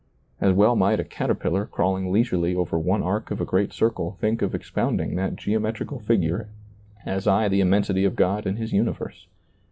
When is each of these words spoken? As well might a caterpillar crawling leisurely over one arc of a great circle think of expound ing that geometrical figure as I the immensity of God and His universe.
As 0.39 0.55
well 0.55 0.75
might 0.75 0.99
a 0.99 1.03
caterpillar 1.03 1.67
crawling 1.67 2.11
leisurely 2.11 2.55
over 2.55 2.79
one 2.79 3.03
arc 3.03 3.29
of 3.29 3.39
a 3.39 3.45
great 3.45 3.71
circle 3.71 4.17
think 4.19 4.41
of 4.41 4.55
expound 4.55 4.99
ing 4.99 5.13
that 5.13 5.35
geometrical 5.35 5.99
figure 5.99 6.49
as 7.05 7.27
I 7.27 7.47
the 7.49 7.61
immensity 7.61 8.03
of 8.03 8.15
God 8.15 8.47
and 8.47 8.57
His 8.57 8.73
universe. 8.73 9.27